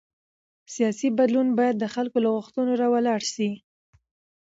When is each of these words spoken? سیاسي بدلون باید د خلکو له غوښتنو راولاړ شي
سیاسي 0.73 1.07
بدلون 1.17 1.47
باید 1.59 1.75
د 1.79 1.85
خلکو 1.95 2.17
له 2.23 2.29
غوښتنو 2.35 2.71
راولاړ 2.81 3.21
شي 3.33 3.49